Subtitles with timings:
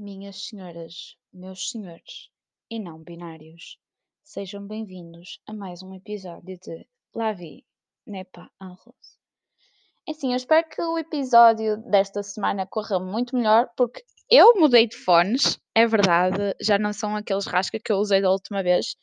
[0.00, 2.30] Minhas senhoras, meus senhores
[2.70, 3.80] e não binários,
[4.22, 7.64] sejam bem-vindos a mais um episódio de La Vie
[8.06, 9.18] n'est pas un rose.
[10.08, 14.96] Assim, eu espero que o episódio desta semana corra muito melhor, porque eu mudei de
[14.96, 18.94] fones, é verdade, já não são aqueles rasca que eu usei da última vez.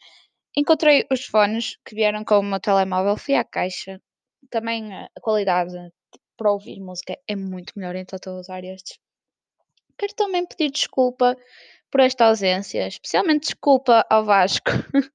[0.56, 4.02] Encontrei os fones que vieram com o meu telemóvel, fui à caixa.
[4.50, 5.76] Também a qualidade
[6.38, 8.98] para ouvir música é muito melhor, então estou a usar estes.
[9.98, 11.38] Quero também pedir desculpa
[11.92, 14.70] por esta ausência, especialmente desculpa ao Vasco,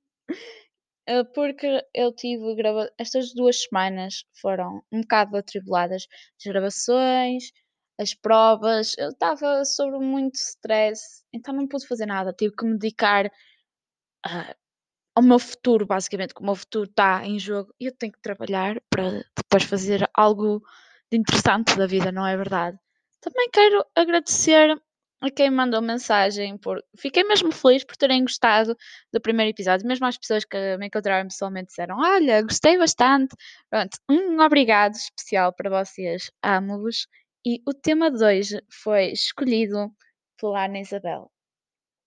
[1.07, 6.07] eh, porque eu tive grava estas 2 semanas foram um bocado atribuladas,
[6.39, 7.53] as gravações,
[7.99, 12.79] as provas, eu estava sob muito stress, então não pude fazer nada, tive que me
[12.79, 13.31] dedicar
[14.27, 14.55] a
[15.17, 18.21] ao meu futuro, basicamente, que o meu futuro está em jogo e eu tenho que
[18.23, 20.63] trabalhar para depois fazer algo
[21.13, 22.79] de interessante da vida, não é verdade?
[23.21, 24.81] Também quero agradecer
[25.21, 26.83] a quem mandou mensagem, por...
[26.97, 28.75] fiquei mesmo feliz por terem gostado
[29.13, 33.37] do primeiro episódio, mesmo as pessoas que me encontraram pessoalmente disseram: Olha, gostei bastante.
[33.69, 37.07] Pronto, um obrigado especial para vocês, amo-vos.
[37.45, 39.91] E o tema de hoje foi escolhido
[40.39, 41.31] pela Ana Isabel.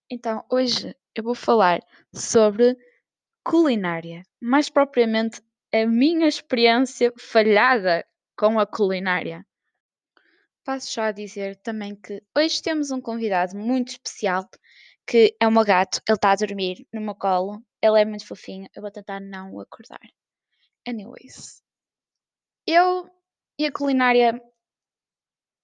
[0.09, 1.79] Então, hoje eu vou falar
[2.13, 2.75] sobre
[3.43, 5.41] culinária, mais propriamente
[5.73, 8.05] a minha experiência falhada
[8.37, 9.45] com a culinária.
[10.63, 14.47] Passo já a dizer também que hoje temos um convidado muito especial,
[15.05, 18.69] que é meu gato, ele está a dormir no meu colo, ele é muito fofinho,
[18.73, 19.99] eu vou tentar não o acordar.
[20.87, 21.61] Anyways,
[22.65, 23.09] eu
[23.59, 24.41] e a culinária,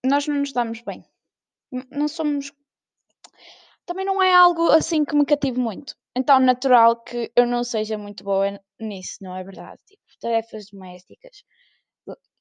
[0.05, 1.03] nós não nos damos bem.
[1.89, 2.51] Não somos.
[3.85, 5.95] Também não é algo assim que me cative muito.
[6.15, 9.79] Então, natural que eu não seja muito boa nisso, não é verdade?
[9.85, 11.43] Tipo, tarefas domésticas.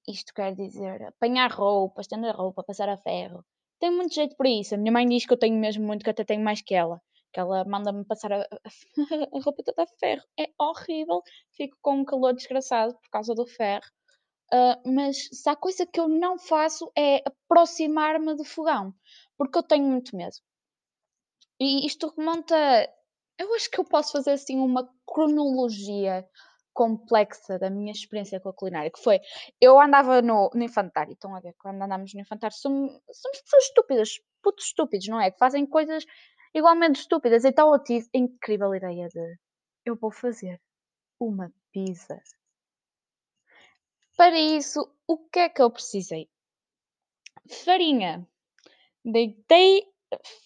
[0.08, 3.44] Isto quer dizer apanhar roupa, estender roupa, passar a ferro.
[3.80, 4.74] Tenho muito jeito para isso.
[4.74, 7.00] A minha mãe diz que eu tenho mesmo muito, que até tenho mais que ela.
[7.32, 10.22] Que ela manda-me passar a, a- roupa toda a ferro.
[10.38, 11.22] É horrível.
[11.56, 13.84] Fico com um calor desgraçado por causa do ferro.
[14.52, 18.94] Ah, mas se há coisa que eu não faço é aproximar-me do fogão.
[19.38, 20.36] Porque eu tenho muito medo.
[21.60, 22.56] E isto remonta.
[23.38, 26.28] Eu acho que eu posso fazer assim uma cronologia
[26.78, 29.20] complexa da minha experiência com a culinária, que foi,
[29.60, 33.64] eu andava no, no infantário, estão a ver, quando andamos no infantário somos, somos pessoas
[33.64, 35.32] estúpidas, putos estúpidos, não é?
[35.32, 36.04] Que fazem coisas
[36.54, 37.44] igualmente estúpidas.
[37.44, 39.38] Então eu tive a incrível ideia de,
[39.84, 40.60] eu vou fazer
[41.18, 42.22] uma pizza.
[44.16, 46.28] Para isso, o que é que eu precisei?
[47.64, 48.24] Farinha.
[49.04, 49.82] Deitei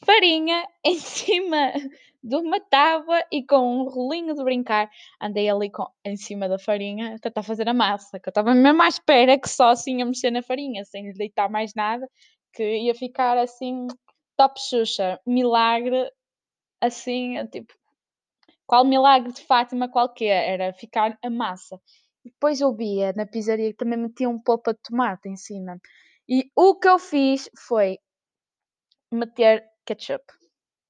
[0.02, 1.72] farinha em cima
[2.22, 4.90] de uma tábua e com um rolinho de brincar
[5.20, 8.54] andei ali com, em cima da farinha a tentar fazer a massa, que eu estava
[8.54, 12.06] mesmo à espera que só assim ia mexer na farinha, sem lhe deitar mais nada,
[12.52, 13.86] que ia ficar assim
[14.36, 16.10] top Xuxa, milagre,
[16.80, 17.74] assim, tipo,
[18.66, 21.80] qual milagre de Fátima qualquer, era ficar a massa.
[22.24, 25.78] E depois eu via na pizzaria que também metia um polpa de tomate em cima.
[26.28, 27.98] E o que eu fiz foi
[29.10, 30.24] meter ketchup.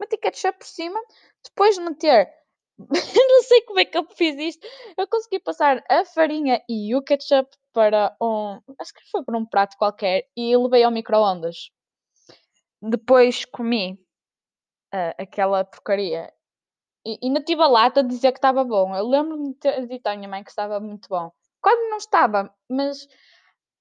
[0.02, 1.00] Meti ketchup por cima,
[1.44, 2.28] depois de meter.
[2.78, 4.66] não sei como é que eu fiz isto.
[4.98, 8.60] Eu consegui passar a farinha e o ketchup para um.
[8.80, 11.70] Acho que foi para um prato qualquer e levei ao micro-ondas.
[12.82, 13.96] Depois comi
[14.92, 16.32] ah, aquela porcaria
[17.06, 18.92] e ainda tive a lata de dizer que estava bom.
[18.96, 21.30] Eu lembro-me de ter dito à minha mãe que estava muito bom.
[21.60, 23.06] Quase não estava, mas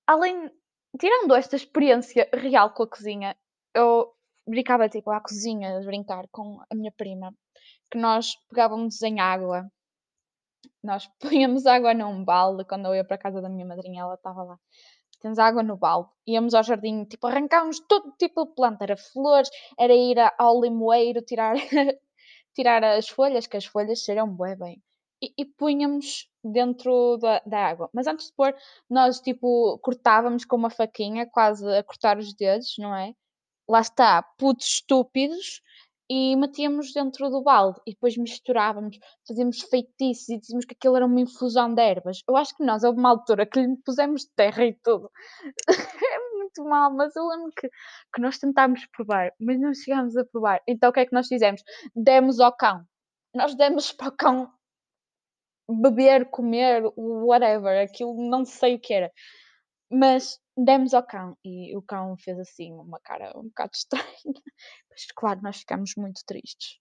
[0.05, 0.51] além.
[0.99, 3.37] Tirando esta experiência real com a cozinha,
[3.73, 4.13] eu
[4.47, 7.34] brincava tipo à cozinha, a brincar com a minha prima,
[7.91, 9.69] que nós pegávamos em água,
[10.84, 14.16] nós punhamos água num balde, quando eu ia para a casa da minha madrinha, ela
[14.16, 14.59] estava lá.
[15.22, 19.50] Temos água no balde, íamos ao jardim, tipo, arrancávamos todo tipo de planta, era flores,
[19.79, 21.56] era ir ao limoeiro tirar,
[22.56, 24.81] tirar as folhas, que as folhas cheiram bué bem.
[25.22, 27.90] E, e punhamos dentro da, da água.
[27.94, 28.56] Mas antes de pôr,
[28.90, 33.13] nós tipo cortávamos com uma faquinha, quase a cortar os dedos, não é?
[33.71, 35.61] Lá está, putos estúpidos,
[36.13, 41.05] e metíamos dentro do balde e depois misturávamos, fazíamos feitiços e dizíamos que aquilo era
[41.05, 42.22] uma infusão de ervas.
[42.28, 45.09] Eu acho que nós, houve uma altura que lhe pusemos terra e tudo.
[45.69, 47.69] é muito mal, mas eu lembro que,
[48.13, 50.61] que nós tentámos provar, mas não chegámos a provar.
[50.67, 51.61] Então o que é que nós fizemos?
[51.96, 52.84] Demos ao cão.
[53.34, 54.51] Nós demos para o cão
[55.69, 59.09] beber, comer, whatever, aquilo não sei o que era.
[59.91, 64.41] Mas demos ao cão e o cão fez assim uma cara um bocado estranha.
[64.90, 66.79] Mas claro, nós ficámos muito tristes.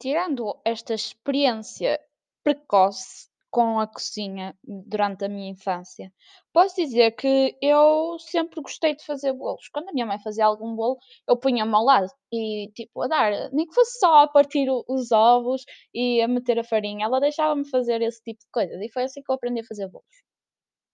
[0.00, 1.98] Tirando esta experiência
[2.44, 6.12] precoce com a cozinha durante a minha infância.
[6.52, 9.68] Posso dizer que eu sempre gostei de fazer bolos.
[9.72, 13.50] Quando a minha mãe fazia algum bolo, eu punha-me ao lado e, tipo, a dar,
[13.52, 15.64] nem que fosse só a partir os ovos
[15.94, 18.78] e a meter a farinha, ela deixava-me fazer esse tipo de coisas.
[18.80, 20.06] E foi assim que eu aprendi a fazer bolos.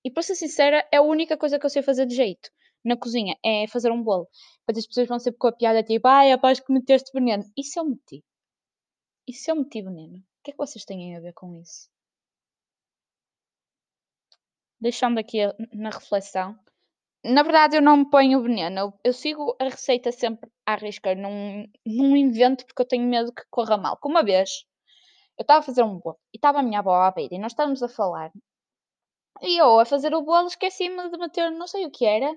[0.04, 2.50] E para ser sincera, é a única coisa que eu sei fazer de jeito
[2.84, 4.28] na cozinha, é fazer um bolo.
[4.60, 7.44] Depois as pessoas vão sempre com a piada tipo, ai, após que meteste veneno.
[7.56, 8.24] Isso eu meti.
[9.26, 10.18] Isso eu meti veneno.
[10.18, 11.88] O que é que vocês têm a ver com isso?
[14.80, 15.38] Deixando aqui
[15.72, 16.58] na reflexão.
[17.24, 18.80] Na verdade, eu não me ponho veneno.
[18.80, 21.14] Eu, eu sigo a receita sempre à risca.
[21.14, 21.30] Não,
[21.86, 23.96] não invento porque eu tenho medo que corra mal.
[23.98, 24.64] Como uma vez,
[25.38, 27.52] eu estava a fazer um bolo e estava a minha avó à beira e nós
[27.52, 28.32] estávamos a falar.
[29.42, 32.30] E eu, a fazer o bolo, esqueci-me de meter, não sei o que era,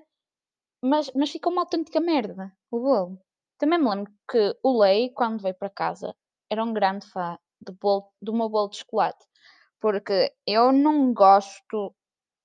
[0.82, 3.18] mas, mas ficou uma autêntica merda o bolo.
[3.58, 6.14] Também me lembro que o Lei, quando veio para casa,
[6.50, 9.24] era um grande fã do, bolo, do meu bolo de chocolate.
[9.80, 11.94] Porque eu não gosto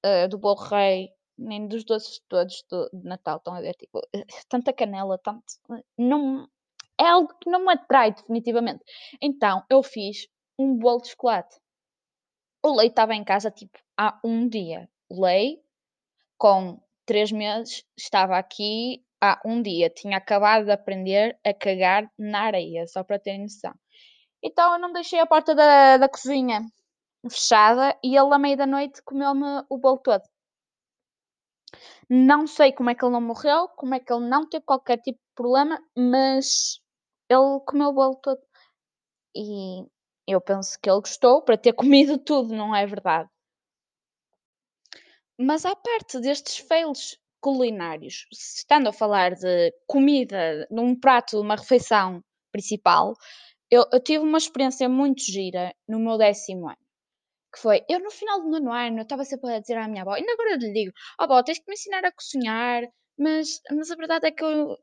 [0.04, 3.38] eh, do bolo rei, nem dos doces todos do, de Natal.
[3.38, 4.00] Estão a ver, tipo,
[4.50, 5.46] tanta canela, tanto.
[5.98, 6.48] Não,
[7.00, 8.84] é algo que não me atrai definitivamente.
[9.22, 10.28] Então, eu fiz
[10.58, 11.58] um bolo de chocolate.
[12.64, 14.90] O Lei estava em casa, tipo, há um dia.
[15.10, 15.60] O Lei,
[16.38, 19.90] com três meses, estava aqui há um dia.
[19.90, 23.74] Tinha acabado de aprender a cagar na areia, só para terem noção.
[24.44, 26.62] Então eu não deixei a porta da, da cozinha
[27.30, 30.24] fechada e ele, à meia da noite, comeu-me o bolo todo.
[32.10, 34.98] Não sei como é que ele não morreu, como é que ele não teve qualquer
[34.98, 36.80] tipo de problema, mas
[37.30, 38.42] ele comeu o bolo todo.
[39.36, 39.86] E
[40.28, 43.30] eu penso que ele gostou para ter comido tudo, não é verdade?
[45.38, 52.24] Mas à parte destes fails culinários, estando a falar de comida, num prato, uma refeição
[52.52, 53.16] principal,
[53.72, 56.78] eu, eu tive uma experiência muito gira no meu décimo ano.
[57.54, 60.04] Que foi, eu no final do nono ano, eu estava sempre a dizer à minha
[60.04, 62.84] avó, ainda agora lhe digo, ó avó, tens que me ensinar a cozinhar,
[63.18, 64.78] mas, mas a verdade é que eu,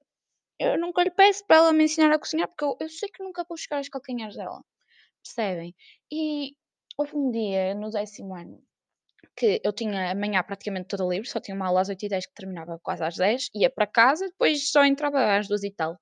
[0.60, 3.22] eu nunca lhe peço para ela me ensinar a cozinhar, porque eu, eu sei que
[3.22, 4.62] nunca vou chegar aos calcanhares dela,
[5.34, 5.74] percebem?
[6.12, 6.52] E
[6.96, 8.62] houve um dia, no décimo ano,
[9.36, 12.08] que eu tinha a manhã praticamente toda livre, só tinha uma aula às 8 e
[12.08, 15.70] 10 que terminava quase às 10, ia para casa, depois só entrava às 2 e
[15.70, 15.98] tal.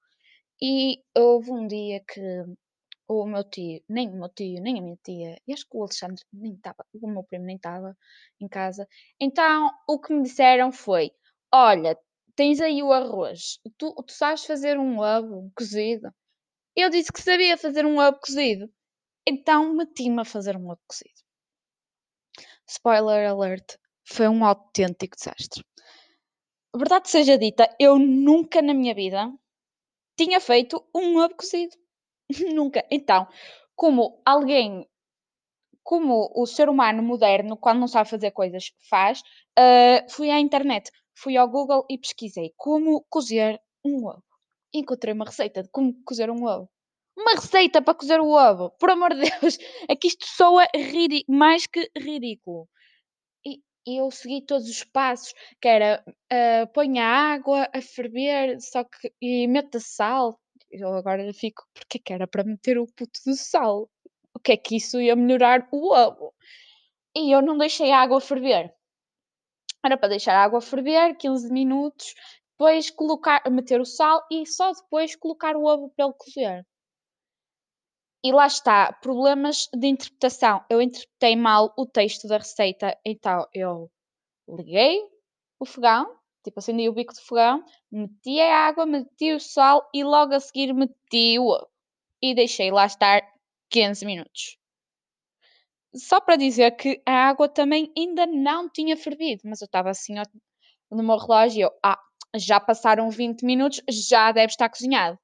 [0.62, 2.20] E houve um dia que
[3.08, 5.82] o meu tio, nem o meu tio, nem a minha tia, e acho que o
[5.82, 7.96] Alexandre nem estava, o meu primo nem estava
[8.40, 8.88] em casa.
[9.20, 11.11] Então o que me disseram foi:
[11.52, 11.96] Olha,
[12.34, 16.11] tens aí o arroz, tu, tu sabes fazer um ovo cozido?
[16.76, 18.70] Eu disse que sabia fazer um ovo cozido,
[19.26, 21.20] então meti-me a fazer um ovo cozido.
[22.69, 25.64] Spoiler alert, foi um autêntico desastre.
[26.75, 29.32] Verdade seja dita, eu nunca na minha vida
[30.17, 31.76] tinha feito um ovo cozido.
[32.55, 32.84] nunca.
[32.90, 33.26] Então,
[33.75, 34.87] como alguém,
[35.82, 39.20] como o ser humano moderno, quando não sabe fazer coisas, faz,
[39.58, 44.25] uh, fui à internet, fui ao Google e pesquisei como cozer um ovo.
[44.75, 46.69] Encontrei uma receita de como cozer um ovo.
[47.16, 49.58] Uma receita para cozer o ovo, por amor de Deus,
[49.88, 50.64] é que isto soa
[51.26, 52.68] mais que ridículo.
[53.44, 58.84] E, eu segui todos os passos, que era uh, põe a água a ferver, só
[58.84, 60.38] que e meta sal.
[60.70, 63.88] Eu agora fico, porque que era para meter o puto de sal?
[64.34, 66.34] O que é que isso ia melhorar o ovo?
[67.16, 68.74] E eu não deixei a água ferver.
[69.84, 72.14] Era para deixar a água ferver 15 minutos,
[72.52, 76.66] depois colocar, meter o sal e só depois colocar o ovo para ele cozer.
[78.26, 80.64] E lá está, problemas de interpretação.
[80.68, 83.88] Eu interpretei mal o texto da receita, então eu
[84.49, 85.00] liguei
[85.61, 90.02] o fogão, tipo acendi o bico do fogão, meti a água, meti o sal e
[90.02, 91.68] logo a seguir meti o ovo.
[92.21, 93.23] E deixei lá estar
[93.71, 94.59] 15 minutos.
[95.95, 100.14] Só para dizer que a água também ainda não tinha fervido, mas eu estava assim
[100.90, 102.00] no meu relógio e eu, ah,
[102.35, 105.16] já passaram 20 minutos, já deve estar cozinhado.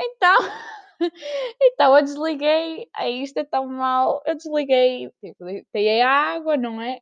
[0.00, 0.38] Então,
[1.60, 5.44] então eu desliguei, aí isto é tão mal, eu desliguei, tipo,
[6.04, 6.98] a água, não é?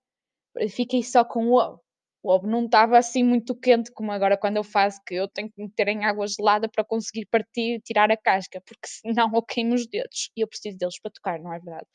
[0.70, 1.80] Fiquei só com o ovo.
[2.22, 5.48] O ovo não estava assim muito quente como agora quando eu faço, que eu tenho
[5.50, 8.88] que meter em água gelada para conseguir partir e tirar a casca, porque
[9.28, 11.86] senão eu queimo os dedos e eu preciso deles para tocar, não é verdade?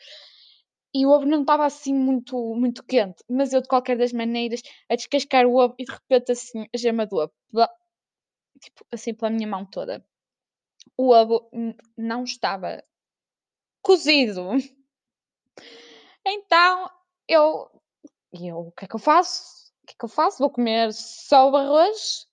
[0.94, 4.62] E o ovo não estava assim muito, muito quente, mas eu de qualquer das maneiras
[4.90, 7.34] a descascar o ovo e de repente assim a gema do ovo,
[8.62, 10.04] tipo assim pela minha mão toda
[10.98, 11.50] o ovo
[11.98, 12.84] não estava
[13.82, 14.50] cozido.
[16.26, 16.90] Então
[17.28, 17.70] eu,
[18.34, 19.72] eu o que é que eu faço?
[19.84, 20.40] O que é que eu faço?
[20.40, 22.28] Vou comer só o arroz.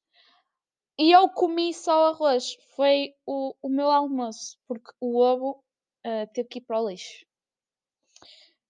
[0.98, 2.56] E eu comi só o arroz.
[2.74, 5.64] Foi o, o meu almoço, porque o ovo
[6.06, 7.24] uh, teve que ir para o lixo.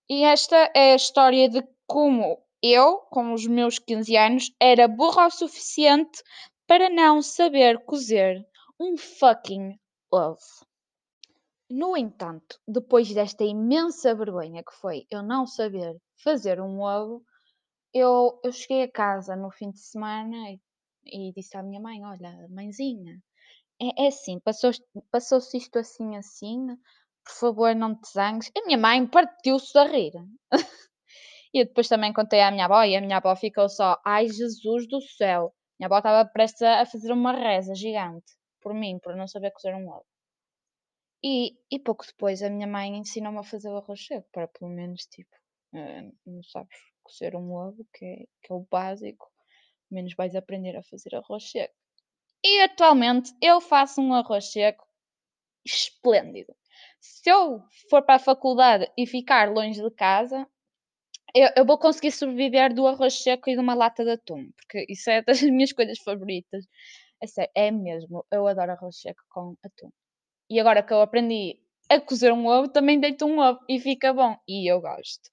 [0.09, 5.27] E esta é a história de como eu, com os meus 15 anos, era burra
[5.27, 6.23] o suficiente
[6.67, 8.47] para não saber cozer
[8.81, 9.77] um fucking
[10.11, 10.39] ovo.
[11.69, 17.25] No entanto, depois desta imensa vergonha que foi eu não saber fazer um ovo,
[17.93, 20.61] eu, eu cheguei a casa no fim de semana e,
[21.05, 23.21] e disse à minha mãe: Olha, mãezinha,
[23.83, 26.69] é, é assim, passou-se passou isto assim, assim,
[27.25, 28.51] por favor, não te zangues.
[28.57, 30.13] A minha mãe partiu-se a rir.
[31.53, 34.87] e depois também contei à minha avó e a minha avó ficou só: Ai, Jesus
[34.89, 35.53] do céu!
[35.79, 39.75] Minha avó estava prestes a fazer uma reza gigante por mim, por não saber cozer
[39.75, 40.07] um ovo.
[41.23, 44.71] E, e pouco depois a minha mãe ensinou-me a fazer o arroz seco, para pelo
[44.71, 45.35] menos, tipo,
[45.75, 49.31] uh, não sabes cozer um ovo, que é, que é o básico,
[49.91, 51.75] menos vais aprender a fazer arroz seco.
[52.45, 54.87] E atualmente eu faço um arroz seco
[55.65, 56.55] esplêndido.
[57.01, 60.47] Se eu for para a faculdade e ficar longe de casa,
[61.35, 64.87] eu, eu, vou conseguir sobreviver do arroz seco e de uma lata de atum, porque
[64.89, 66.65] isso é das minhas coisas favoritas.
[67.23, 68.25] É sério, é mesmo.
[68.31, 69.91] Eu adoro arroz seco com atum.
[70.51, 71.61] E agora que eu aprendi
[71.91, 74.37] a cozer um ovo, também deito um ovo e fica bom.
[74.49, 75.31] E eu gosto.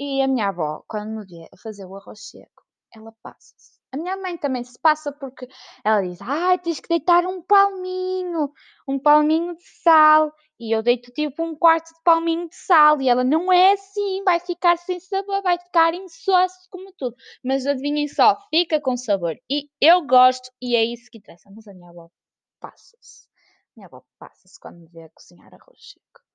[0.00, 2.64] E a minha avó, quando me vê a fazer o arroz seco,
[2.94, 3.77] ela passa-se.
[3.90, 5.48] A minha mãe também se passa porque
[5.82, 8.52] ela diz: Ai, tens que deitar um palminho,
[8.86, 10.32] um palminho de sal.
[10.60, 13.00] E eu deito tipo um quarto de palminho de sal.
[13.00, 17.16] E ela: Não é assim, vai ficar sem sabor, vai ficar insosso como tudo.
[17.42, 19.36] Mas adivinhem só, fica com sabor.
[19.50, 21.50] E eu gosto, e é isso que interessa.
[21.54, 22.10] Mas a minha avó
[22.60, 23.26] passa-se.
[23.76, 26.28] Minha avó passa-se quando me vê a cozinhar arroz seco.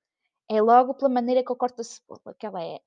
[0.49, 2.79] É logo pela maneira que eu corto a cebola, que ela é.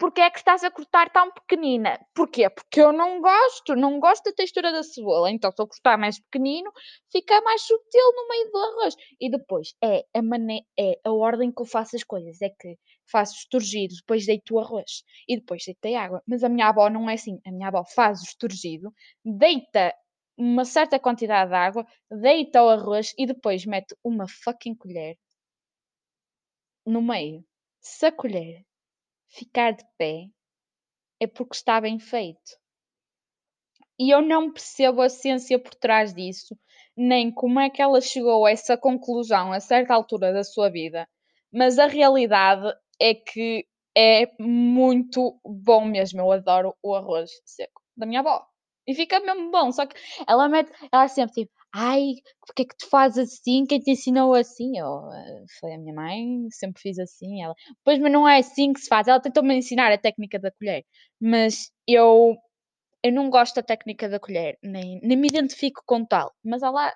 [0.00, 2.00] Porquê é que estás a cortar tão pequenina?
[2.14, 2.48] Porquê?
[2.48, 5.30] Porque eu não gosto, não gosto da textura da cebola.
[5.30, 6.72] Então, se eu cortar mais pequenino,
[7.12, 8.96] fica mais sutil no meio do arroz.
[9.20, 12.40] E depois, é a, maneira, é a ordem que eu faço as coisas.
[12.40, 12.78] É que
[13.12, 16.22] faço esturgido, depois deito o arroz e depois deito a água.
[16.26, 17.38] Mas a minha avó não é assim.
[17.46, 18.90] A minha avó faz o esturgido,
[19.22, 19.94] deita
[20.34, 25.18] uma certa quantidade de água, deita o arroz e depois mete uma fucking colher
[26.86, 27.44] no meio.
[27.82, 28.64] Se a colher
[29.30, 30.26] ficar de pé,
[31.20, 32.58] é porque está bem feito.
[33.98, 36.56] E eu não percebo a ciência por trás disso,
[36.96, 41.06] nem como é que ela chegou a essa conclusão a certa altura da sua vida,
[41.52, 46.20] mas a realidade é que é muito bom mesmo.
[46.20, 48.44] Eu adoro o arroz seco da minha avó.
[48.86, 49.70] E fica mesmo bom.
[49.72, 49.96] Só que
[50.26, 52.14] ela mete, ela sempre tipo, ai,
[52.46, 53.66] porque é que tu fazes assim?
[53.66, 54.78] Quem te ensinou assim?
[54.78, 57.42] Eu, eh, foi a minha mãe, sempre fiz assim.
[57.42, 59.08] Ela, pois, mas não é assim que se faz.
[59.08, 60.84] Ela tentou-me ensinar a técnica da colher,
[61.20, 62.36] mas eu,
[63.04, 66.32] eu não gosto da técnica da colher, nem, nem me identifico com tal.
[66.44, 66.94] Mas ela,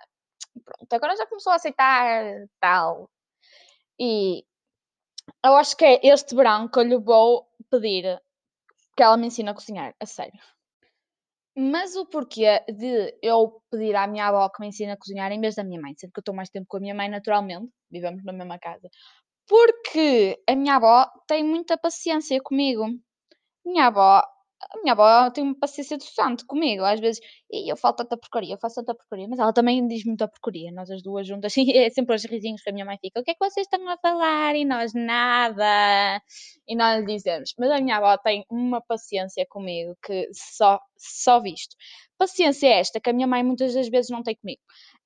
[0.64, 2.24] pronto, agora já começou a aceitar
[2.60, 3.10] tal.
[4.00, 4.44] E
[5.44, 8.20] eu acho que é este verão que eu lhe vou pedir
[8.96, 10.40] que ela me ensine a cozinhar, a sério.
[11.56, 15.40] Mas o porquê de eu pedir à minha avó que me ensine a cozinhar em
[15.40, 17.70] vez da minha mãe, sendo que eu estou mais tempo com a minha mãe naturalmente,
[17.90, 18.88] vivemos na mesma casa.
[19.48, 22.86] Porque a minha avó tem muita paciência comigo.
[23.64, 24.22] Minha avó
[24.70, 28.16] a minha avó tem uma paciência do santo comigo, às vezes, e eu falo tanta
[28.16, 31.56] porcaria, eu faço tanta porcaria, mas ela também diz muita porcaria, nós as duas juntas,
[31.58, 33.66] e é sempre os risinhos que a minha mãe fica, o que é que vocês
[33.66, 34.56] estão a falar?
[34.56, 36.20] E nós, nada,
[36.66, 41.76] e nós dizemos, mas a minha avó tem uma paciência comigo que só, só visto.
[42.18, 44.60] Paciência é esta que a minha mãe muitas das vezes não tem comigo.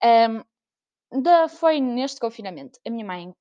[0.04, 3.32] Um, da, foi neste confinamento, a minha mãe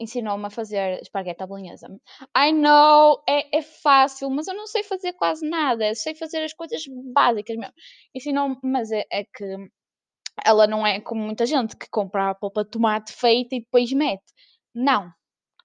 [0.00, 1.88] ensinou-me a fazer esparguete à bolonhesa.
[2.36, 5.94] I know, é, é fácil, mas eu não sei fazer quase nada.
[5.94, 6.82] sei fazer as coisas
[7.12, 7.74] básicas mesmo.
[8.14, 9.56] Ensinou-me, mas é, é, que
[10.44, 13.92] ela não é como muita gente que compra a polpa de tomate feita e depois
[13.92, 14.24] mete.
[14.74, 15.10] Não.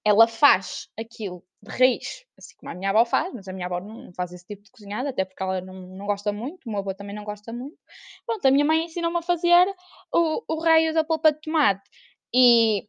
[0.05, 3.81] Ela faz aquilo de raiz, assim como a minha avó faz, mas a minha avó
[3.81, 6.79] não faz esse tipo de cozinhada, até porque ela não, não gosta muito, o meu
[6.79, 7.77] avô também não gosta muito.
[8.25, 9.67] Pronto, a minha mãe ensinou-me a fazer
[10.13, 11.81] o, o raio da polpa de tomate.
[12.33, 12.87] E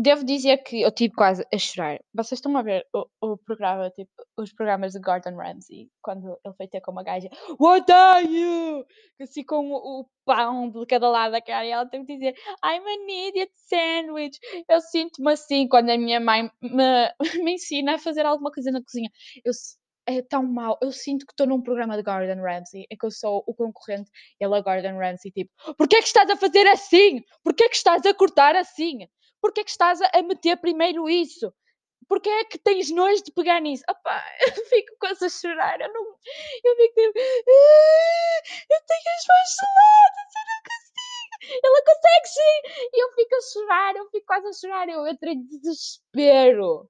[0.00, 1.98] Devo dizer que eu tive quase a chorar.
[2.14, 6.54] Vocês estão a ver o, o programa, tipo, os programas de Gordon Ramsay, quando ele
[6.56, 7.28] foi ter com uma gaja,
[7.58, 8.84] What are you?
[9.20, 12.34] Assim com o, o pão de cada lado da cara, e ela tem que dizer,
[12.64, 14.38] I'm an idiot sandwich.
[14.68, 17.14] Eu sinto-me assim quando a minha mãe me,
[17.44, 19.10] me ensina a fazer alguma coisa na cozinha.
[19.44, 19.52] Eu,
[20.08, 20.78] é tão mal.
[20.80, 24.10] Eu sinto que estou num programa de Gordon Ramsay, é que eu sou o concorrente,
[24.40, 27.22] ele é Gordon Ramsay, tipo, porquê é que estás a fazer assim?
[27.44, 29.06] Porquê é que estás a cortar assim?
[29.40, 31.52] Porquê é que estás a meter primeiro isso?
[32.08, 33.84] Porquê é que tens nojo de pegar nisso?
[33.88, 34.22] Opa,
[34.56, 35.80] eu fico quase a chorar.
[35.80, 36.02] Eu, não,
[36.64, 41.66] eu fico tipo, ah, eu tenho as mãos geladas, eu não consigo.
[41.66, 42.88] Ela consegue sim.
[42.94, 44.88] E eu fico a chorar, eu fico quase a chorar.
[44.88, 46.88] Eu entrei de desespero.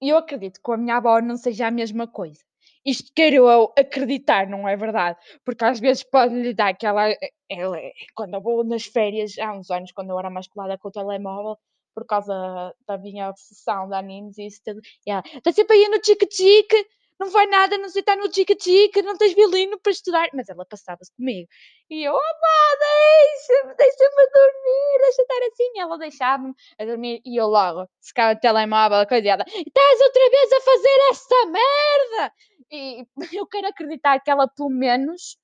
[0.00, 2.45] eu acredito que a minha avó não seja a mesma coisa.
[2.86, 5.18] Isto quero eu acreditar, não é verdade?
[5.44, 7.08] Porque às vezes pode lhe dar aquela.
[7.50, 7.78] Ela,
[8.14, 10.92] quando eu vou nas férias, há uns anos, quando eu era mais colada com o
[10.92, 11.58] telemóvel,
[11.94, 15.88] por causa da minha obsessão de animes e isso tudo, e ela está sempre aí
[15.88, 16.86] no tique-tique,
[17.18, 20.28] não vai nada, não sei, está no tique-tique, não tens violino para estudar.
[20.34, 21.48] Mas ela passava-se comigo.
[21.90, 25.70] E eu, oh, deixa-me, deixa-me dormir, deixa estar assim.
[25.74, 30.52] E ela deixava-me a dormir e eu logo ficava o telemóvel, coisa estás outra vez
[30.52, 32.34] a fazer esta merda!
[32.70, 33.06] E
[33.40, 35.38] eu quero acreditar que ela, pelo menos,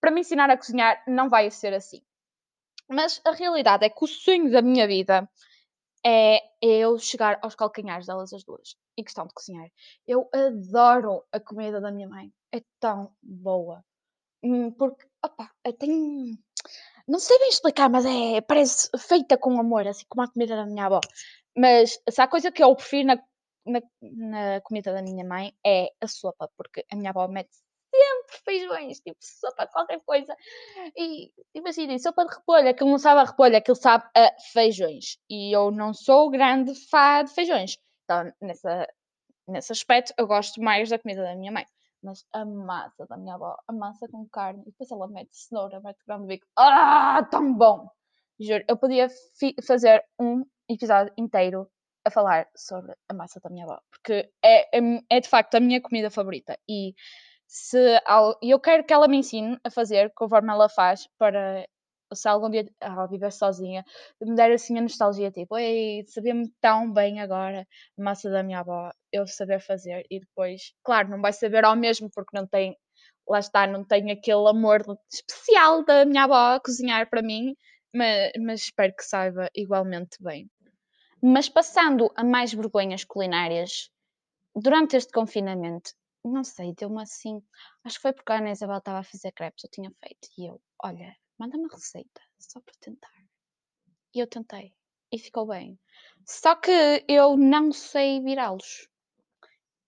[0.00, 2.02] para me ensinar a cozinhar, não vai ser assim.
[2.88, 5.28] Mas a realidade é que o sonho da minha vida
[6.04, 9.68] é eu chegar aos calcanhares delas as duas, em questão de cozinhar.
[10.06, 13.84] Eu adoro a comida da minha mãe, é tão boa.
[14.42, 16.38] Hum, porque, opa, tem.
[17.06, 18.40] Não sei bem explicar, mas é.
[18.40, 21.00] Parece feita com amor, assim como a comida da minha avó.
[21.56, 23.22] Mas se há coisa que eu prefiro na,
[23.66, 27.50] na, na comida da minha mãe é a sopa, porque a minha avó mete
[27.94, 30.34] sempre feijões, tipo sopa de qualquer coisa.
[30.96, 35.18] E imaginem, sopa de repolho, aquilo não sabe a repolho, aquilo sabe a feijões.
[35.28, 37.78] E eu não sou grande fã de feijões.
[38.04, 38.88] Então, nessa,
[39.46, 41.66] nesse aspecto, eu gosto mais da comida da minha mãe.
[42.02, 45.80] Mas a massa da minha avó, a massa com carne, e depois ela mete cenoura,
[45.80, 46.46] mete grão de bico.
[46.58, 47.88] Ah, tão bom!
[48.40, 49.08] Juro, eu podia
[49.64, 51.70] fazer um episódio inteiro
[52.04, 54.80] a falar sobre a massa da minha avó, porque é, é,
[55.10, 56.58] é de facto a minha comida favorita.
[56.68, 56.94] E
[57.46, 57.78] se
[58.42, 61.66] eu quero que ela me ensine a fazer conforme ela faz para
[62.14, 63.84] se algum dia ela viver sozinha,
[64.20, 67.66] me der assim a nostalgia, tipo, ei, sabia-me tão bem agora
[67.98, 71.76] a massa da minha avó, eu saber fazer e depois, claro, não vai saber ao
[71.76, 72.76] mesmo porque não tem,
[73.28, 74.82] lá está, não tem aquele amor
[75.12, 77.54] especial da minha avó a cozinhar para mim,
[77.94, 80.48] mas, mas espero que saiba igualmente bem.
[81.22, 83.90] Mas passando a mais vergonhas culinárias,
[84.56, 85.92] durante este confinamento,
[86.24, 87.40] não sei, deu-me assim.
[87.84, 90.28] Acho que foi porque a Ana Isabel estava a fazer crepes, eu tinha feito.
[90.36, 93.12] E eu, olha, manda-me a receita, só para tentar.
[94.14, 94.74] E eu tentei.
[95.12, 95.78] E ficou bem.
[96.26, 98.88] Só que eu não sei virá-los.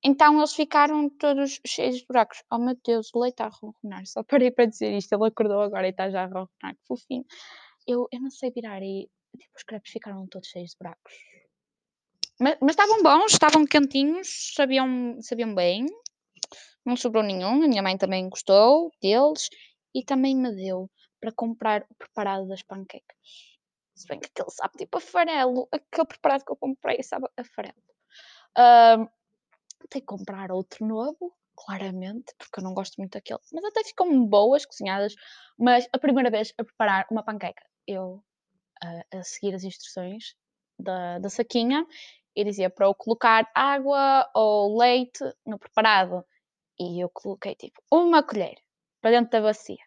[0.04, 2.44] Então eles ficaram todos cheios de buracos.
[2.50, 4.06] Oh meu Deus, o leite a ronronar.
[4.06, 5.12] Só parei para dizer isto.
[5.14, 6.74] Ele acordou agora e está já a ronronar.
[6.76, 7.24] Que fofinho.
[7.87, 9.08] Eu, eu não sei virar e
[9.38, 11.14] tipo, os crepes ficaram todos cheios de buracos.
[12.40, 15.86] Mas, mas estavam bons, estavam quentinhos, sabiam, sabiam bem
[16.84, 19.48] não sobrou nenhum, a minha mãe também gostou deles
[19.94, 23.16] e também me deu para comprar o preparado das panquecas.
[23.94, 27.44] Se bem que aquele sabe tipo a farelo, aquele preparado que eu comprei sabe a
[27.44, 27.74] farelo.
[28.58, 29.08] Uh,
[29.90, 33.40] que comprar outro novo, claramente, porque eu não gosto muito daquele.
[33.52, 35.14] Mas até ficam boas, cozinhadas.
[35.58, 38.22] Mas a primeira vez a preparar uma panqueca, eu
[38.84, 40.34] uh, a seguir as instruções
[40.78, 41.86] da, da saquinha
[42.34, 46.24] e dizia para eu colocar água ou leite no preparado
[46.78, 48.56] e eu coloquei tipo uma colher
[49.00, 49.78] para dentro da bacia.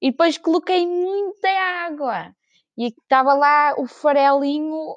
[0.00, 2.34] E depois coloquei muita água.
[2.78, 4.96] E estava lá o farelinho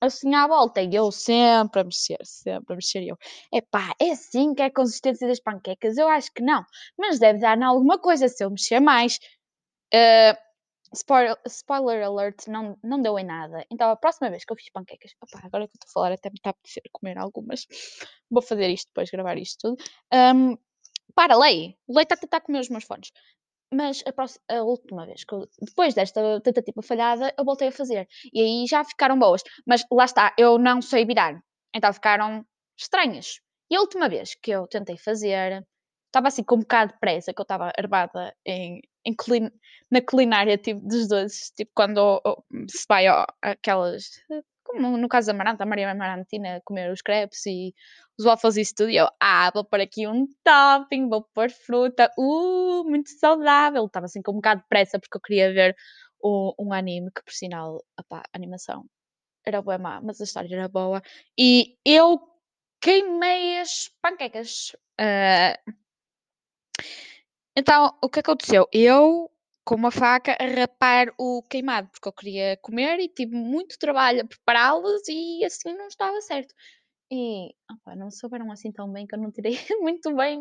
[0.00, 0.82] assim à volta.
[0.82, 3.02] E eu sempre a mexer, sempre a mexer.
[3.02, 3.18] E eu,
[3.52, 5.96] epá, é assim que é a consistência das panquecas?
[5.96, 6.64] Eu acho que não.
[6.98, 9.18] Mas deve dar em alguma coisa se eu mexer mais.
[9.94, 10.36] Uh,
[10.92, 13.64] spoiler, spoiler alert, não, não deu em nada.
[13.70, 16.12] Então a próxima vez que eu fiz panquecas, opa, agora que eu estou a falar,
[16.12, 17.66] até me está a apetecer comer algumas.
[18.30, 19.82] Vou fazer isto depois, gravar isto tudo.
[20.12, 20.56] Um,
[21.14, 21.76] para, lei.
[21.86, 23.10] O leite está a tentar comer os meus fones.
[23.72, 27.72] Mas a, próxima, a última vez, que eu, depois desta tentativa falhada, eu voltei a
[27.72, 28.06] fazer.
[28.32, 29.42] E aí já ficaram boas.
[29.66, 31.42] Mas lá está, eu não sei virar.
[31.74, 32.44] Então ficaram
[32.78, 33.40] estranhas.
[33.70, 35.66] E a última vez que eu tentei fazer,
[36.06, 39.14] estava assim com um bocado de pressa, que eu estava armada em, em
[39.90, 42.20] na culinária tipo, dos doces, tipo quando
[42.68, 44.04] se vai ó, aquelas,
[44.64, 47.74] como no caso da Maranta, a Maria Marantina comer os crepes e
[48.18, 52.10] os waffles e tudo, e eu, ah, vou pôr aqui um topping, vou pôr fruta,
[52.18, 55.76] uh, muito saudável, estava assim com um bocado de pressa porque eu queria ver
[56.22, 58.86] o, um anime que por sinal, a animação
[59.44, 61.02] era boa má, mas a história era boa,
[61.38, 62.20] e eu
[62.80, 64.74] queimei as panquecas.
[65.00, 65.81] Uh,
[67.56, 68.68] então, o que aconteceu?
[68.72, 69.30] Eu,
[69.64, 74.22] com uma faca, a rapar o queimado, porque eu queria comer e tive muito trabalho
[74.22, 76.54] a prepará-los e assim não estava certo.
[77.10, 80.40] E opa, não souberam assim tão bem que eu não tirei muito bem.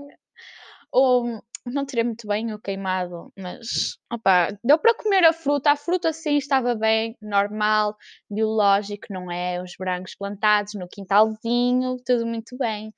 [0.91, 5.71] Ou não tirei muito bem o queimado, mas opa, deu para comer a fruta.
[5.71, 7.95] A fruta sim estava bem, normal,
[8.29, 9.61] biológico, não é?
[9.61, 12.93] Os brancos plantados no quintalzinho, tudo muito bem.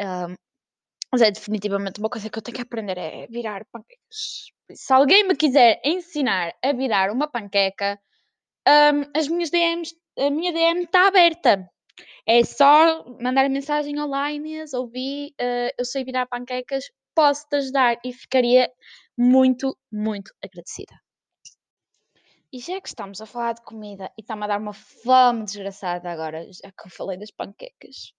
[0.00, 0.34] Um,
[1.12, 4.52] mas é definitivamente uma coisa que eu tenho que aprender é virar panquecas.
[4.72, 7.98] Se alguém me quiser ensinar a virar uma panqueca,
[8.68, 11.68] um, as minhas DMs, a minha DM está aberta.
[12.26, 18.12] É só mandar mensagem online, Inês, ouvi, uh, eu sei virar panquecas, posso-te ajudar e
[18.12, 18.70] ficaria
[19.16, 20.94] muito, muito agradecida.
[22.52, 26.10] E já que estamos a falar de comida e está-me a dar uma fome desgraçada
[26.10, 28.14] agora, já que eu falei das panquecas,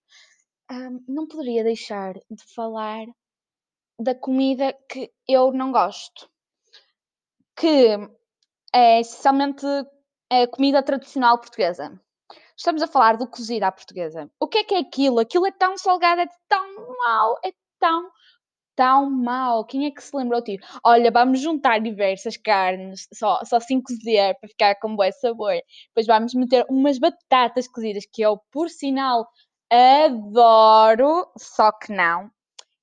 [0.70, 3.06] um, não poderia deixar de falar
[3.98, 6.30] da comida que eu não gosto,
[7.56, 7.98] que
[8.72, 9.66] é essencialmente
[10.30, 12.00] a comida tradicional portuguesa.
[12.56, 14.30] Estamos a falar do cozido à portuguesa.
[14.38, 15.18] O que é que é aquilo?
[15.18, 18.10] Aquilo é tão salgado, é tão mau, é tão
[18.80, 19.66] tão mal.
[19.66, 24.34] Quem é que se lembrou, tipo, olha, vamos juntar diversas carnes, só, só sem cozer,
[24.40, 25.52] para ficar com bom sabor.
[25.88, 29.28] Depois vamos meter umas batatas cozidas, que eu, por sinal,
[29.70, 32.30] adoro, só que não.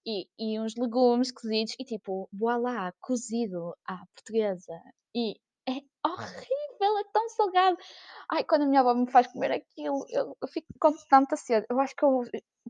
[0.05, 4.73] E, e uns legumes cozidos, e tipo, voilá, cozido à portuguesa.
[5.15, 5.35] E
[5.67, 7.77] é horrível, é tão salgado.
[8.31, 11.65] Ai, quando a minha avó me faz comer aquilo, eu, eu fico com tanta sede.
[11.69, 12.21] Eu acho que eu,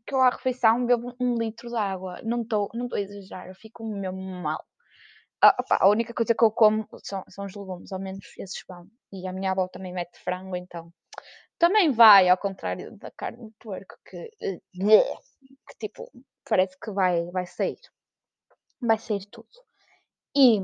[0.05, 2.19] que eu à refeição bebo um litro de água.
[2.23, 4.63] Não estou não a exagerar, eu fico mesmo mal.
[5.41, 8.63] Ah, opa, a única coisa que eu como são, são os legumes, ao menos esses
[8.67, 8.87] vão.
[9.13, 10.91] E a minha avó também mete frango, então
[11.57, 16.11] também vai, ao contrário da carne de porco, que, eh, que tipo,
[16.47, 17.79] parece que vai, vai sair.
[18.81, 19.49] Vai sair tudo.
[20.35, 20.59] E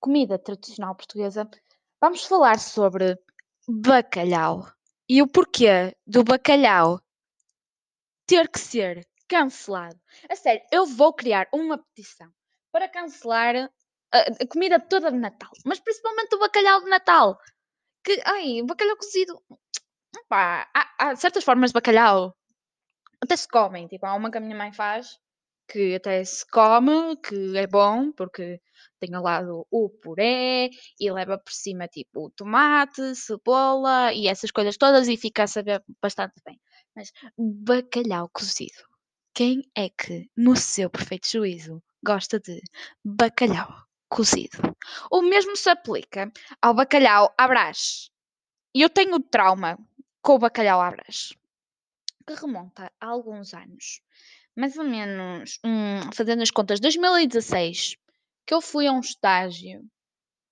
[0.00, 1.48] comida tradicional portuguesa,
[2.00, 3.18] vamos falar sobre
[3.68, 4.66] bacalhau
[5.08, 7.00] e o porquê do bacalhau
[8.26, 10.00] ter que ser cancelado.
[10.28, 12.32] A sério, eu vou criar uma petição
[12.72, 13.56] para cancelar
[14.12, 17.38] a, a comida toda de Natal, mas principalmente o bacalhau de Natal.
[18.04, 19.42] Que, ai, bacalhau cozido.
[20.28, 22.34] Pá, há, há certas formas de bacalhau
[23.20, 23.86] até se comem.
[23.86, 25.18] Tipo, há uma que a minha mãe faz
[25.70, 28.60] que até se come, que é bom, porque
[28.98, 34.76] tem ao lado o puré e leva por cima tipo tomate, cebola e essas coisas
[34.76, 36.60] todas e fica a saber bastante bem.
[36.94, 38.82] Mas bacalhau cozido.
[39.32, 42.60] Quem é que, no seu perfeito juízo, gosta de
[43.04, 43.72] bacalhau
[44.10, 44.76] cozido?
[45.10, 48.10] O mesmo se aplica ao bacalhau à brás.
[48.74, 49.78] Eu tenho trauma
[50.20, 51.32] com o bacalhau à brás,
[52.26, 54.02] que remonta a alguns anos
[54.56, 57.96] mais ou menos, hum, fazendo as contas, 2016,
[58.46, 59.82] que eu fui a um estágio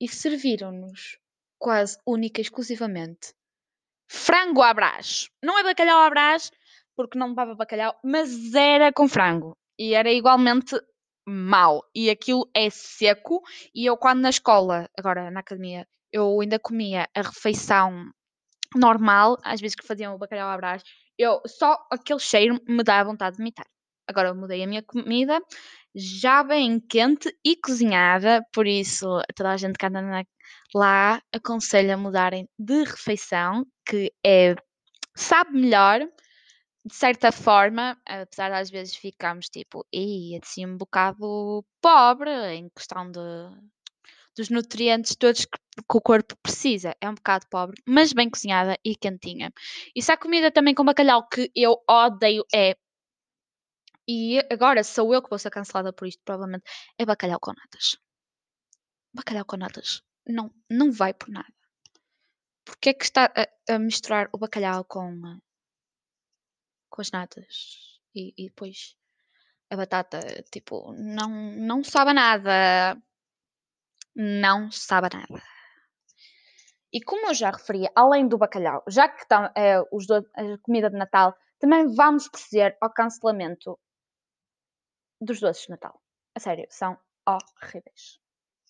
[0.00, 1.18] e serviram-nos
[1.58, 3.34] quase única e exclusivamente
[4.08, 5.28] frango à brás.
[5.42, 6.50] Não é bacalhau à brás,
[6.96, 9.56] porque não levava bacalhau, mas era com frango.
[9.78, 10.74] E era igualmente
[11.28, 11.84] mau.
[11.94, 13.42] E aquilo é seco.
[13.74, 18.10] E eu, quando na escola, agora na academia, eu ainda comia a refeição
[18.74, 20.82] normal, às vezes que faziam o bacalhau à brás,
[21.18, 23.66] eu, só aquele cheiro me dá vontade de imitar.
[24.06, 25.40] Agora eu mudei a minha comida,
[25.94, 30.24] já bem quente e cozinhada, por isso toda a gente que anda na,
[30.74, 34.54] lá aconselho a mudarem de refeição, que é,
[35.14, 36.00] sabe melhor,
[36.88, 42.68] de certa forma, apesar de às vezes ficarmos tipo, e assim um bocado pobre em
[42.70, 43.20] questão de,
[44.34, 46.96] dos nutrientes todos que, que, o corpo precisa.
[47.00, 49.52] É um bocado pobre, mas bem cozinhada e quentinha.
[49.94, 52.74] E se há comida também com bacalhau que eu odeio é
[54.08, 56.64] e agora sou eu que vou ser cancelada por isto, provavelmente.
[56.98, 57.98] É bacalhau com natas.
[59.12, 60.02] Bacalhau com natas.
[60.26, 61.52] Não, não vai por nada.
[62.64, 65.38] Porque é que está a, a misturar o bacalhau com,
[66.88, 68.00] com as natas?
[68.14, 68.96] E, e depois
[69.70, 70.20] a batata,
[70.50, 73.00] tipo, não, não sabe nada.
[74.14, 75.42] Não sabe nada.
[76.92, 80.58] E como eu já referi, além do bacalhau, já que está é, os do, a
[80.62, 83.78] comida de Natal, também vamos proceder ao cancelamento
[85.20, 86.00] dos doces de Natal.
[86.34, 88.20] A sério, são horríveis.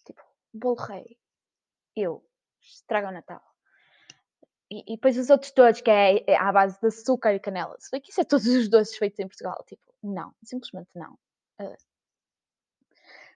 [0.05, 1.19] Tipo, bolo rei.
[1.95, 2.25] Eu.
[2.61, 3.48] Estraga o Natal.
[4.71, 7.77] E, depois os outros todos, que é, é à base de açúcar e canela.
[7.79, 9.65] Se bem que isso é todos os doces feitos em Portugal.
[9.67, 10.33] Tipo, não.
[10.45, 11.15] Simplesmente não.
[11.61, 11.77] Uh,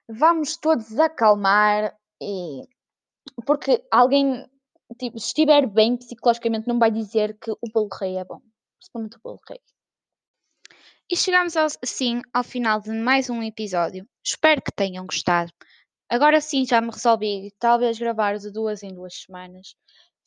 [0.09, 2.63] vamos todos acalmar e...
[3.47, 4.47] Porque alguém,
[4.99, 8.41] tipo, se estiver bem psicologicamente, não vai dizer que o bolo rei é bom.
[8.79, 9.61] Principalmente o bolo rei.
[11.11, 14.09] E chegamos assim ao final de mais um episódio.
[14.25, 15.53] Espero que tenham gostado.
[16.09, 19.75] Agora sim já me resolvi, talvez gravar de duas em duas semanas.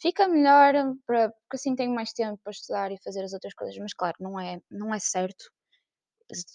[0.02, 0.74] Fica melhor,
[1.06, 4.16] para, porque assim tenho mais tempo para estudar e fazer as outras coisas, mas claro,
[4.20, 5.46] não é, não é certo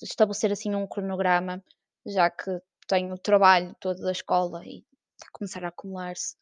[0.02, 1.62] estabelecer assim um cronograma,
[2.06, 2.50] já que
[2.88, 6.36] tenho o trabalho todo da escola e está a começar a acumular-se.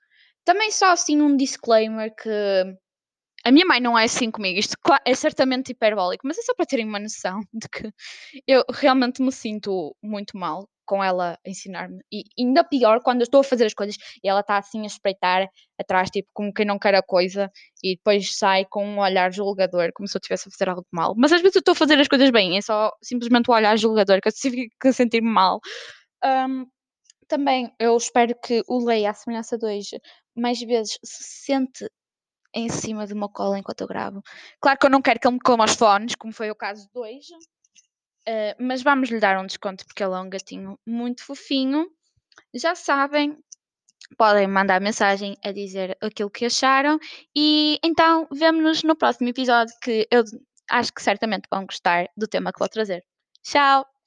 [0.44, 2.30] Também só assim um disclaimer que
[3.44, 6.66] a minha mãe não é assim comigo, isto é certamente hiperbólico, mas é só para
[6.66, 7.90] terem uma noção de que
[8.46, 12.01] eu realmente me sinto muito mal com ela a ensinar-me.
[12.11, 14.87] E ainda pior quando eu estou a fazer as coisas e ela está assim a
[14.87, 15.46] espreitar
[15.79, 17.51] atrás, tipo, como quem não quer a coisa,
[17.85, 21.14] e depois sai com um olhar julgador, como se eu estivesse a fazer algo mal.
[21.16, 23.77] Mas às vezes eu estou a fazer as coisas bem, é só simplesmente o olhar
[23.77, 25.61] julgador que eu fico a sentir-me mal.
[26.24, 26.66] Um,
[27.29, 30.01] também eu espero que o Leia, à semelhança de hoje,
[30.35, 31.87] mais vezes se sente
[32.55, 34.22] em cima de uma cola enquanto eu gravo.
[34.59, 36.88] Claro que eu não quero que ele me coma os fones, como foi o caso
[36.90, 37.35] de hoje,
[38.29, 41.87] uh, mas vamos lhe dar um desconto porque ele é um gatinho muito fofinho.
[42.55, 43.37] Já sabem,
[44.17, 46.99] podem mandar mensagem a dizer aquilo que acharam
[47.37, 50.23] e então vemo-nos no próximo episódio que eu
[50.71, 53.05] acho que certamente vão gostar do tema que vou trazer.
[53.43, 53.97] Tchau!